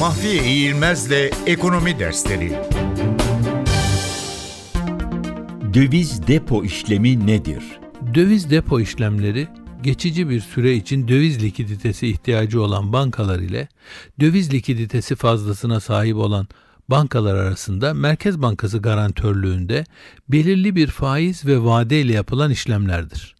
Mahfiye 0.00 0.44
İğilmez'le 0.44 1.30
Ekonomi 1.46 1.98
Dersleri 1.98 2.52
Döviz 5.74 6.26
depo 6.26 6.64
işlemi 6.64 7.26
nedir? 7.26 7.64
Döviz 8.14 8.50
depo 8.50 8.80
işlemleri 8.80 9.48
geçici 9.82 10.28
bir 10.28 10.40
süre 10.40 10.74
için 10.74 11.08
döviz 11.08 11.42
likiditesi 11.42 12.06
ihtiyacı 12.06 12.62
olan 12.62 12.92
bankalar 12.92 13.38
ile 13.38 13.68
döviz 14.20 14.52
likiditesi 14.52 15.16
fazlasına 15.16 15.80
sahip 15.80 16.16
olan 16.16 16.48
bankalar 16.88 17.34
arasında 17.34 17.94
Merkez 17.94 18.42
Bankası 18.42 18.78
garantörlüğünde 18.78 19.84
belirli 20.28 20.76
bir 20.76 20.86
faiz 20.86 21.46
ve 21.46 21.64
vade 21.64 22.00
ile 22.00 22.12
yapılan 22.12 22.50
işlemlerdir. 22.50 23.34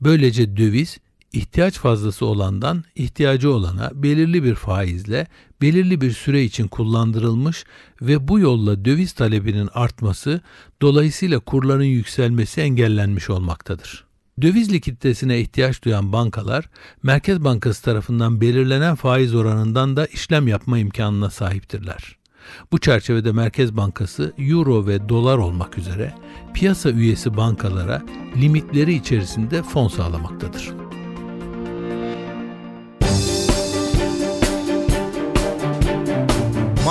Böylece 0.00 0.56
döviz 0.56 0.98
ihtiyaç 1.32 1.78
fazlası 1.78 2.26
olandan 2.26 2.84
ihtiyacı 2.94 3.52
olana 3.52 3.90
belirli 3.94 4.44
bir 4.44 4.54
faizle 4.54 5.26
belirli 5.62 6.00
bir 6.00 6.12
süre 6.12 6.44
için 6.44 6.68
kullandırılmış 6.68 7.64
ve 8.02 8.28
bu 8.28 8.38
yolla 8.38 8.84
döviz 8.84 9.12
talebinin 9.12 9.68
artması 9.74 10.40
dolayısıyla 10.82 11.38
kurların 11.38 11.84
yükselmesi 11.84 12.60
engellenmiş 12.60 13.30
olmaktadır. 13.30 14.04
Döviz 14.42 14.72
likiditesine 14.72 15.40
ihtiyaç 15.40 15.84
duyan 15.84 16.12
bankalar 16.12 16.68
Merkez 17.02 17.44
Bankası 17.44 17.82
tarafından 17.82 18.40
belirlenen 18.40 18.94
faiz 18.94 19.34
oranından 19.34 19.96
da 19.96 20.06
işlem 20.06 20.48
yapma 20.48 20.78
imkanına 20.78 21.30
sahiptirler. 21.30 22.16
Bu 22.72 22.78
çerçevede 22.78 23.32
Merkez 23.32 23.76
Bankası 23.76 24.32
euro 24.38 24.86
ve 24.86 25.08
dolar 25.08 25.38
olmak 25.38 25.78
üzere 25.78 26.14
piyasa 26.54 26.90
üyesi 26.90 27.36
bankalara 27.36 28.02
limitleri 28.36 28.94
içerisinde 28.94 29.62
fon 29.62 29.88
sağlamaktadır. 29.88 30.81